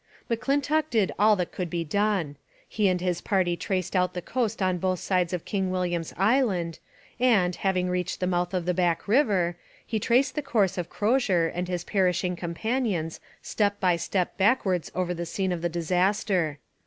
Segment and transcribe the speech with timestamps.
[0.31, 2.35] M'Clintock did all that could be done.
[2.67, 6.79] He and his party traced out the coast on both sides of King William's Island,
[7.19, 11.45] and, having reached the mouth of the Back river, he traced the course of Crozier
[11.53, 16.57] and his perishing companions step by step backwards over the scene of the disaster.